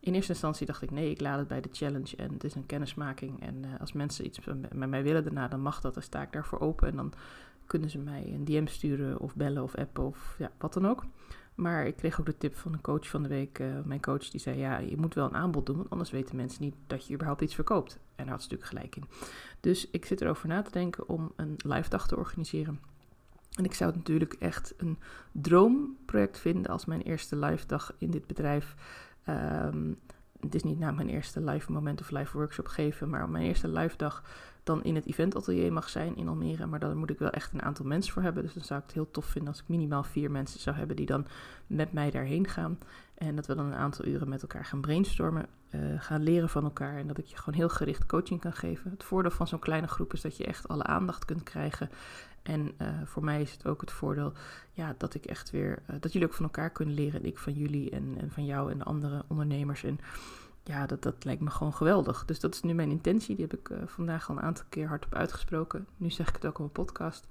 In 0.00 0.14
eerste 0.14 0.32
instantie 0.32 0.66
dacht 0.66 0.82
ik, 0.82 0.90
nee, 0.90 1.10
ik 1.10 1.20
laat 1.20 1.38
het 1.38 1.48
bij 1.48 1.60
de 1.60 1.68
challenge 1.72 2.16
en 2.16 2.32
het 2.32 2.44
is 2.44 2.54
een 2.54 2.66
kennismaking. 2.66 3.42
En 3.42 3.64
uh, 3.64 3.80
als 3.80 3.92
mensen 3.92 4.26
iets 4.26 4.40
met 4.72 4.88
mij 4.88 5.02
willen 5.02 5.24
daarna, 5.24 5.48
dan 5.48 5.60
mag 5.60 5.80
dat. 5.80 5.94
Dan 5.94 6.02
sta 6.02 6.22
ik 6.22 6.32
daarvoor 6.32 6.60
open 6.60 6.88
en 6.88 6.96
dan 6.96 7.12
kunnen 7.66 7.90
ze 7.90 7.98
mij 7.98 8.32
een 8.34 8.44
DM 8.44 8.66
sturen 8.66 9.18
of 9.18 9.36
bellen 9.36 9.62
of 9.62 9.74
appen 9.74 10.04
of 10.04 10.34
ja, 10.38 10.50
wat 10.58 10.72
dan 10.72 10.86
ook. 10.86 11.04
Maar 11.58 11.86
ik 11.86 11.96
kreeg 11.96 12.20
ook 12.20 12.26
de 12.26 12.38
tip 12.38 12.56
van 12.56 12.72
een 12.72 12.80
coach 12.80 13.08
van 13.08 13.22
de 13.22 13.28
week, 13.28 13.58
uh, 13.58 13.66
mijn 13.84 14.00
coach, 14.00 14.30
die 14.30 14.40
zei: 14.40 14.58
Ja, 14.58 14.78
je 14.78 14.96
moet 14.96 15.14
wel 15.14 15.26
een 15.26 15.34
aanbod 15.34 15.66
doen, 15.66 15.76
want 15.76 15.90
anders 15.90 16.10
weten 16.10 16.36
mensen 16.36 16.62
niet 16.62 16.74
dat 16.86 17.06
je 17.06 17.14
überhaupt 17.14 17.40
iets 17.40 17.54
verkoopt. 17.54 17.92
En 17.92 18.24
daar 18.24 18.34
had 18.34 18.42
ze 18.42 18.48
natuurlijk 18.50 18.70
gelijk 18.70 18.96
in. 18.96 19.04
Dus 19.60 19.90
ik 19.90 20.04
zit 20.04 20.20
erover 20.20 20.48
na 20.48 20.62
te 20.62 20.70
denken 20.70 21.08
om 21.08 21.32
een 21.36 21.54
live 21.56 21.88
dag 21.88 22.08
te 22.08 22.16
organiseren. 22.16 22.80
En 23.56 23.64
ik 23.64 23.74
zou 23.74 23.90
het 23.90 23.98
natuurlijk 23.98 24.32
echt 24.32 24.74
een 24.76 24.98
droomproject 25.32 26.38
vinden 26.38 26.70
als 26.70 26.84
mijn 26.84 27.02
eerste 27.02 27.36
live 27.36 27.66
dag 27.66 27.94
in 27.98 28.10
dit 28.10 28.26
bedrijf. 28.26 28.74
Um, 29.28 29.98
het 30.40 30.54
is 30.54 30.62
niet 30.62 30.78
na 30.78 30.90
mijn 30.90 31.08
eerste 31.08 31.40
live 31.40 31.72
moment 31.72 32.00
of 32.00 32.10
live 32.10 32.36
workshop 32.36 32.66
geven, 32.66 33.08
maar 33.08 33.28
mijn 33.28 33.44
eerste 33.44 33.68
live 33.68 33.96
dag 33.96 34.22
dan 34.68 34.84
in 34.84 34.94
het 34.94 35.06
eventatelier 35.06 35.72
mag 35.72 35.88
zijn 35.88 36.16
in 36.16 36.28
Almere. 36.28 36.66
Maar 36.66 36.80
daar 36.80 36.96
moet 36.96 37.10
ik 37.10 37.18
wel 37.18 37.30
echt 37.30 37.52
een 37.52 37.62
aantal 37.62 37.86
mensen 37.86 38.12
voor 38.12 38.22
hebben. 38.22 38.42
Dus 38.42 38.54
dan 38.54 38.64
zou 38.64 38.78
ik 38.78 38.86
het 38.86 38.94
heel 38.94 39.10
tof 39.10 39.24
vinden 39.24 39.52
als 39.52 39.60
ik 39.60 39.68
minimaal 39.68 40.04
vier 40.04 40.30
mensen 40.30 40.60
zou 40.60 40.76
hebben 40.76 40.96
die 40.96 41.06
dan 41.06 41.26
met 41.66 41.92
mij 41.92 42.10
daarheen 42.10 42.48
gaan. 42.48 42.78
En 43.14 43.36
dat 43.36 43.46
we 43.46 43.54
dan 43.54 43.66
een 43.66 43.74
aantal 43.74 44.04
uren 44.04 44.28
met 44.28 44.42
elkaar 44.42 44.64
gaan 44.64 44.80
brainstormen, 44.80 45.46
uh, 45.70 45.80
gaan 46.00 46.22
leren 46.22 46.48
van 46.48 46.64
elkaar. 46.64 46.96
En 46.96 47.06
dat 47.06 47.18
ik 47.18 47.26
je 47.26 47.36
gewoon 47.36 47.58
heel 47.58 47.68
gericht 47.68 48.06
coaching 48.06 48.40
kan 48.40 48.52
geven. 48.52 48.90
Het 48.90 49.04
voordeel 49.04 49.30
van 49.30 49.46
zo'n 49.46 49.58
kleine 49.58 49.88
groep 49.88 50.12
is 50.12 50.20
dat 50.20 50.36
je 50.36 50.44
echt 50.44 50.68
alle 50.68 50.84
aandacht 50.84 51.24
kunt 51.24 51.42
krijgen. 51.42 51.90
En 52.42 52.72
uh, 52.82 52.88
voor 53.04 53.24
mij 53.24 53.42
is 53.42 53.52
het 53.52 53.66
ook 53.66 53.80
het 53.80 53.90
voordeel 53.90 54.32
ja, 54.72 54.94
dat 54.98 55.14
ik 55.14 55.24
echt 55.24 55.50
weer, 55.50 55.82
uh, 55.90 55.96
dat 56.00 56.12
jullie 56.12 56.28
ook 56.28 56.34
van 56.34 56.44
elkaar 56.44 56.70
kunnen 56.70 56.94
leren. 56.94 57.20
En 57.20 57.26
ik 57.26 57.38
van 57.38 57.52
jullie 57.52 57.90
en, 57.90 58.14
en 58.20 58.30
van 58.30 58.44
jou 58.44 58.70
en 58.70 58.78
de 58.78 58.84
andere 58.84 59.24
ondernemers. 59.28 59.84
En 59.84 59.98
ja, 60.68 60.86
dat, 60.86 61.02
dat 61.02 61.24
lijkt 61.24 61.42
me 61.42 61.50
gewoon 61.50 61.74
geweldig. 61.74 62.24
Dus 62.24 62.40
dat 62.40 62.54
is 62.54 62.62
nu 62.62 62.74
mijn 62.74 62.90
intentie. 62.90 63.36
Die 63.36 63.46
heb 63.48 63.58
ik 63.58 63.68
uh, 63.68 63.78
vandaag 63.86 64.28
al 64.28 64.36
een 64.36 64.42
aantal 64.42 64.64
keer 64.68 64.88
hardop 64.88 65.14
uitgesproken. 65.14 65.86
Nu 65.96 66.10
zeg 66.10 66.28
ik 66.28 66.34
het 66.34 66.46
ook 66.46 66.52
op 66.52 66.58
mijn 66.58 66.86
podcast. 66.86 67.26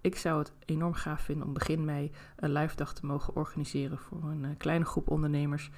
Ik 0.00 0.16
zou 0.16 0.38
het 0.38 0.52
enorm 0.64 0.94
gaaf 0.94 1.20
vinden 1.20 1.46
om 1.46 1.52
begin 1.52 1.84
mei 1.84 2.10
een 2.36 2.52
live 2.52 2.76
dag 2.76 2.94
te 2.94 3.06
mogen 3.06 3.36
organiseren 3.36 3.98
voor 3.98 4.22
een 4.24 4.44
uh, 4.44 4.50
kleine 4.58 4.84
groep 4.84 5.10
ondernemers 5.10 5.70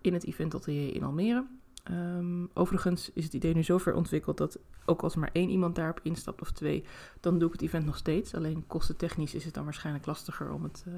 in 0.00 0.12
het 0.12 0.26
event 0.26 0.54
atelier 0.54 0.94
in 0.94 1.02
Almere. 1.02 1.46
Um, 1.90 2.50
overigens 2.54 3.10
is 3.12 3.24
het 3.24 3.32
idee 3.32 3.54
nu 3.54 3.62
zover 3.62 3.94
ontwikkeld 3.94 4.36
dat 4.36 4.58
ook 4.84 5.02
als 5.02 5.16
maar 5.16 5.30
één 5.32 5.50
iemand 5.50 5.74
daarop 5.74 6.00
instapt 6.02 6.40
of 6.40 6.50
twee, 6.52 6.84
dan 7.20 7.38
doe 7.38 7.46
ik 7.46 7.52
het 7.52 7.62
event 7.62 7.84
nog 7.84 7.96
steeds. 7.96 8.34
Alleen 8.34 8.66
kostentechnisch 8.66 9.34
is 9.34 9.44
het 9.44 9.54
dan 9.54 9.64
waarschijnlijk 9.64 10.06
lastiger 10.06 10.52
om 10.52 10.62
het 10.62 10.84
uh, 10.88 10.94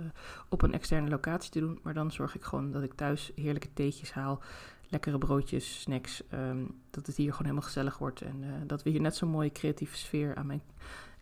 op 0.48 0.62
een 0.62 0.72
externe 0.72 1.08
locatie 1.08 1.50
te 1.50 1.60
doen. 1.60 1.78
Maar 1.82 1.94
dan 1.94 2.10
zorg 2.10 2.34
ik 2.34 2.42
gewoon 2.42 2.72
dat 2.72 2.82
ik 2.82 2.92
thuis 2.92 3.32
heerlijke 3.34 3.72
theetjes 3.72 4.12
haal 4.12 4.42
lekkere 4.92 5.18
broodjes, 5.18 5.80
snacks. 5.80 6.22
Um, 6.34 6.80
dat 6.90 7.06
het 7.06 7.16
hier 7.16 7.30
gewoon 7.30 7.42
helemaal 7.42 7.66
gezellig 7.66 7.98
wordt. 7.98 8.20
En 8.20 8.42
uh, 8.42 8.48
dat 8.66 8.82
we 8.82 8.90
hier 8.90 9.00
net 9.00 9.16
zo'n 9.16 9.28
mooie 9.28 9.52
creatieve 9.52 9.96
sfeer 9.96 10.34
aan 10.34 10.46
mijn 10.46 10.62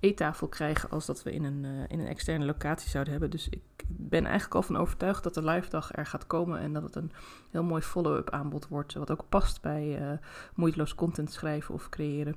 eettafel 0.00 0.48
krijgen 0.48 0.90
als 0.90 1.06
dat 1.06 1.22
we 1.22 1.32
in 1.32 1.44
een, 1.44 1.64
uh, 1.64 1.84
in 1.88 2.00
een 2.00 2.06
externe 2.06 2.44
locatie 2.44 2.90
zouden 2.90 3.12
hebben. 3.12 3.30
Dus 3.30 3.48
ik 3.48 3.84
ben 3.86 4.24
eigenlijk 4.24 4.54
al 4.54 4.62
van 4.62 4.76
overtuigd 4.76 5.22
dat 5.22 5.34
de 5.34 5.44
live 5.44 5.70
dag 5.70 5.96
er 5.96 6.06
gaat 6.06 6.26
komen 6.26 6.58
en 6.60 6.72
dat 6.72 6.82
het 6.82 6.94
een 6.94 7.12
heel 7.50 7.62
mooi 7.62 7.82
follow-up 7.82 8.30
aanbod 8.30 8.68
wordt. 8.68 8.94
Wat 8.94 9.10
ook 9.10 9.28
past 9.28 9.60
bij 9.60 10.00
uh, 10.00 10.18
moeiteloos 10.54 10.94
content 10.94 11.32
schrijven 11.32 11.74
of 11.74 11.88
creëren. 11.88 12.36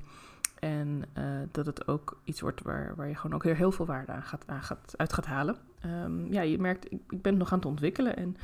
En 0.64 1.04
uh, 1.18 1.24
dat 1.52 1.66
het 1.66 1.88
ook 1.88 2.22
iets 2.24 2.42
wordt 2.42 2.62
waar, 2.62 2.96
waar 2.96 3.08
je 3.08 3.16
gewoon 3.16 3.36
ook 3.36 3.44
weer 3.44 3.56
heel 3.56 3.72
veel 3.72 3.86
waarde 3.86 4.12
aan 4.12 4.24
gaat, 4.24 4.44
aan 4.48 4.64
gaat, 4.64 4.94
uit 4.98 5.14
gaat 5.14 5.26
halen. 5.26 5.58
Um, 5.86 6.34
ja, 6.34 6.42
je 6.42 6.60
merkt, 6.60 6.92
ik, 6.92 7.02
ik, 7.10 7.22
ben 7.22 7.38
nog 7.38 7.52
aan 7.52 7.58
het 7.58 7.68
ontwikkelen. 7.68 8.16
En 8.16 8.36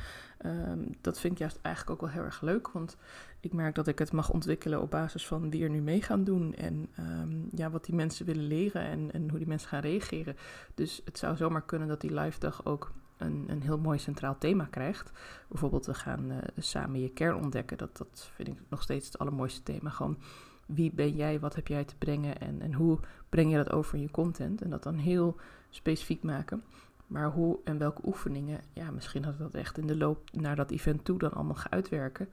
um, 0.46 0.96
dat 1.00 1.20
vind 1.20 1.32
ik 1.32 1.38
juist 1.38 1.58
eigenlijk 1.62 1.94
ook 1.94 2.06
wel 2.06 2.16
heel 2.16 2.24
erg 2.24 2.40
leuk. 2.40 2.68
Want 2.68 2.96
ik 3.40 3.52
merk 3.52 3.74
dat 3.74 3.86
ik 3.86 3.98
het 3.98 4.12
mag 4.12 4.30
ontwikkelen 4.30 4.80
op 4.80 4.90
basis 4.90 5.26
van 5.26 5.50
wie 5.50 5.62
er 5.62 5.70
nu 5.70 5.80
mee 5.80 6.02
gaan 6.02 6.24
doen. 6.24 6.54
En 6.54 6.88
um, 6.98 7.48
ja, 7.54 7.70
wat 7.70 7.84
die 7.84 7.94
mensen 7.94 8.26
willen 8.26 8.46
leren 8.46 8.82
en, 8.82 9.12
en 9.12 9.30
hoe 9.30 9.38
die 9.38 9.48
mensen 9.48 9.68
gaan 9.68 9.80
reageren. 9.80 10.36
Dus 10.74 11.00
het 11.04 11.18
zou 11.18 11.36
zomaar 11.36 11.64
kunnen 11.64 11.88
dat 11.88 12.00
die 12.00 12.14
live 12.14 12.38
dag 12.38 12.64
ook 12.64 12.92
een, 13.16 13.44
een 13.46 13.62
heel 13.62 13.78
mooi 13.78 13.98
centraal 13.98 14.38
thema 14.38 14.64
krijgt. 14.64 15.12
Bijvoorbeeld, 15.48 15.86
we 15.86 15.94
gaan 15.94 16.40
samen 16.58 17.00
je 17.00 17.12
kern 17.12 17.36
ontdekken. 17.36 17.78
Dat, 17.78 17.96
dat 17.96 18.30
vind 18.34 18.48
ik 18.48 18.62
nog 18.68 18.82
steeds 18.82 19.06
het 19.06 19.18
allermooiste 19.18 19.62
thema. 19.62 19.90
Gewoon 19.90 20.18
wie 20.74 20.92
ben 20.92 21.16
jij, 21.16 21.40
wat 21.40 21.54
heb 21.54 21.66
jij 21.66 21.84
te 21.84 21.96
brengen 21.96 22.40
en, 22.40 22.60
en 22.60 22.74
hoe 22.74 22.98
breng 23.28 23.50
je 23.50 23.56
dat 23.56 23.72
over 23.72 23.94
in 23.94 24.00
je 24.00 24.10
content. 24.10 24.62
En 24.62 24.70
dat 24.70 24.82
dan 24.82 24.96
heel 24.96 25.36
specifiek 25.70 26.22
maken. 26.22 26.62
Maar 27.06 27.30
hoe 27.30 27.58
en 27.64 27.78
welke 27.78 28.00
oefeningen, 28.04 28.60
ja, 28.72 28.90
misschien 28.90 29.24
had 29.24 29.32
ik 29.32 29.38
dat 29.38 29.54
echt 29.54 29.78
in 29.78 29.86
de 29.86 29.96
loop 29.96 30.30
naar 30.32 30.56
dat 30.56 30.70
event 30.70 31.04
toe 31.04 31.18
dan 31.18 31.32
allemaal 31.32 31.54
gaan 31.54 31.72
uitwerken. 31.72 32.28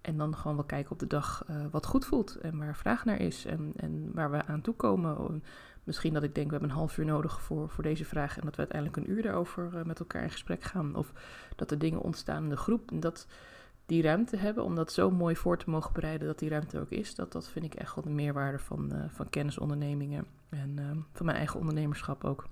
En 0.00 0.16
dan 0.16 0.36
gewoon 0.36 0.56
wel 0.56 0.66
kijken 0.66 0.92
op 0.92 0.98
de 0.98 1.06
dag 1.06 1.44
uh, 1.50 1.56
wat 1.70 1.86
goed 1.86 2.04
voelt 2.04 2.36
en 2.36 2.58
waar 2.58 2.76
vraag 2.76 3.04
naar 3.04 3.20
is 3.20 3.44
en, 3.44 3.72
en 3.76 4.10
waar 4.14 4.30
we 4.30 4.44
aan 4.44 4.60
toe 4.60 4.74
komen. 4.74 5.42
Misschien 5.84 6.12
dat 6.12 6.22
ik 6.22 6.34
denk, 6.34 6.46
we 6.46 6.52
hebben 6.52 6.70
een 6.70 6.76
half 6.76 6.98
uur 6.98 7.04
nodig 7.04 7.40
voor, 7.40 7.68
voor 7.68 7.82
deze 7.82 8.04
vraag 8.04 8.38
en 8.38 8.44
dat 8.44 8.56
we 8.56 8.58
uiteindelijk 8.58 8.96
een 8.96 9.10
uur 9.10 9.22
daarover 9.22 9.70
uh, 9.74 9.82
met 9.82 9.98
elkaar 9.98 10.22
in 10.22 10.30
gesprek 10.30 10.62
gaan. 10.62 10.94
Of 10.94 11.12
dat 11.56 11.70
er 11.70 11.78
dingen 11.78 12.00
ontstaan 12.00 12.42
in 12.42 12.48
de 12.48 12.56
groep. 12.56 12.90
En 12.90 13.00
dat 13.00 13.26
die 13.86 14.02
ruimte 14.02 14.36
hebben, 14.36 14.64
om 14.64 14.74
dat 14.74 14.92
zo 14.92 15.10
mooi 15.10 15.36
voor 15.36 15.58
te 15.58 15.70
mogen 15.70 15.92
bereiden 15.92 16.26
dat 16.26 16.38
die 16.38 16.48
ruimte 16.48 16.80
ook 16.80 16.90
is, 16.90 17.14
dat, 17.14 17.32
dat 17.32 17.48
vind 17.48 17.64
ik 17.64 17.74
echt 17.74 17.94
wel 17.94 18.04
de 18.04 18.10
meerwaarde 18.10 18.58
van, 18.58 18.92
uh, 18.92 19.04
van 19.08 19.30
kennisondernemingen 19.30 20.26
en 20.48 21.04
van 21.12 21.26
mijn 21.26 21.38
eigen 21.38 21.60
ondernemerschap 21.60 22.24
ook. 22.24 22.46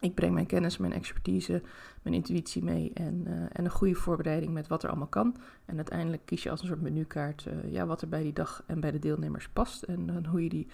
Ik 0.00 0.14
breng 0.14 0.34
mijn 0.34 0.46
kennis, 0.46 0.76
mijn 0.76 0.92
expertise, 0.92 1.62
mijn 2.02 2.14
intuïtie 2.14 2.64
mee 2.64 2.90
en, 2.94 3.24
uh, 3.26 3.32
en 3.32 3.64
een 3.64 3.70
goede 3.70 3.94
voorbereiding 3.94 4.52
met 4.52 4.66
wat 4.66 4.82
er 4.82 4.88
allemaal 4.88 5.06
kan. 5.06 5.36
En 5.64 5.76
uiteindelijk 5.76 6.22
kies 6.24 6.42
je 6.42 6.50
als 6.50 6.60
een 6.60 6.66
soort 6.66 6.80
menukaart 6.80 7.46
uh, 7.48 7.72
ja, 7.72 7.86
wat 7.86 8.02
er 8.02 8.08
bij 8.08 8.22
die 8.22 8.32
dag 8.32 8.62
en 8.66 8.80
bij 8.80 8.90
de 8.90 8.98
deelnemers 8.98 9.48
past. 9.48 9.82
En, 9.82 10.26
hoe 10.26 10.42
je 10.42 10.48
die 10.48 10.68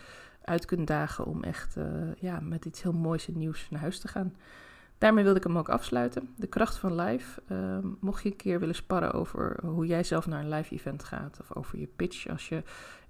uit 0.44 0.64
kunt 0.64 0.86
dagen 0.86 1.24
om 1.24 1.42
echt 1.42 1.76
ja, 2.18 2.40
met 2.40 2.64
iets 2.64 2.82
heel 2.82 2.92
moois 2.92 3.28
en 3.28 3.38
nieuws 3.38 3.70
naar 3.70 3.80
huis 3.80 3.98
te 3.98 4.08
gaan. 4.08 4.34
Daarmee 5.00 5.24
wilde 5.24 5.38
ik 5.38 5.44
hem 5.44 5.58
ook 5.58 5.68
afsluiten. 5.68 6.28
De 6.36 6.46
kracht 6.46 6.76
van 6.76 6.94
live. 6.94 7.42
Ehm, 7.48 7.88
mocht 8.00 8.22
je 8.22 8.30
een 8.30 8.36
keer 8.36 8.60
willen 8.60 8.74
sparren 8.74 9.12
over 9.12 9.58
hoe 9.64 9.86
jij 9.86 10.04
zelf 10.04 10.26
naar 10.26 10.40
een 10.40 10.48
live 10.48 10.74
event 10.74 11.04
gaat. 11.04 11.38
Of 11.40 11.54
over 11.54 11.78
je 11.78 11.86
pitch 11.86 12.28
als 12.28 12.48
je 12.48 12.62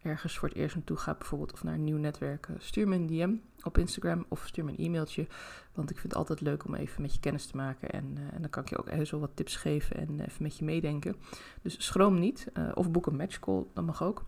ergens 0.03 0.39
voor 0.39 0.49
het 0.49 0.57
eerst 0.57 0.75
naartoe 0.75 0.97
gaat 0.97 1.19
bijvoorbeeld. 1.19 1.53
Of 1.53 1.63
naar 1.63 1.75
een 1.75 1.85
nieuw 1.85 1.97
netwerk. 1.97 2.49
Stuur 2.59 2.89
me 2.89 2.95
een 2.97 3.07
DM 3.07 3.35
op 3.63 3.79
Instagram 3.79 4.25
of 4.29 4.47
stuur 4.47 4.65
me 4.65 4.71
een 4.71 4.85
e-mailtje. 4.85 5.27
Want 5.75 5.91
ik 5.91 5.99
vind 5.99 6.09
het 6.13 6.19
altijd 6.21 6.41
leuk 6.41 6.65
om 6.65 6.75
even 6.75 7.03
met 7.03 7.15
je 7.15 7.21
kennis 7.21 7.47
te 7.47 7.57
maken. 7.57 7.91
En, 7.91 8.15
uh, 8.19 8.35
en 8.35 8.41
dan 8.41 8.51
kan 8.51 8.63
ik 8.63 8.69
je 8.69 8.79
ook 8.79 8.91
heus 8.91 9.11
wel 9.11 9.21
wat 9.21 9.31
tips 9.37 9.57
geven 9.57 9.97
en 9.97 10.21
even 10.21 10.43
met 10.43 10.59
je 10.59 10.65
meedenken. 10.65 11.17
Dus 11.63 11.87
schroom 11.87 12.19
niet. 12.19 12.47
Uh, 12.55 12.69
of 12.75 12.91
boek 12.91 13.07
een 13.07 13.17
matchcall, 13.17 13.65
dat 13.75 13.85
mag 13.85 14.03
ook. 14.03 14.25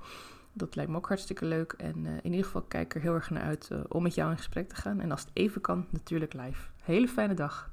Dat 0.53 0.77
lijkt 0.77 0.91
me 0.91 0.97
ook 0.97 1.09
hartstikke 1.09 1.45
leuk. 1.45 1.73
En 1.73 2.05
uh, 2.05 2.11
in 2.13 2.31
ieder 2.31 2.45
geval 2.45 2.63
kijk 2.63 2.95
er 2.95 3.01
heel 3.01 3.15
erg 3.15 3.31
naar 3.31 3.43
uit 3.43 3.71
om 3.89 4.03
met 4.03 4.15
jou 4.15 4.31
in 4.31 4.37
gesprek 4.37 4.69
te 4.69 4.75
gaan. 4.75 5.01
En 5.01 5.11
als 5.11 5.21
het 5.21 5.31
even 5.33 5.61
kan, 5.61 5.87
natuurlijk 5.91 6.33
live. 6.33 6.69
Hele 6.83 7.09
fijne 7.09 7.35
dag. 7.35 7.71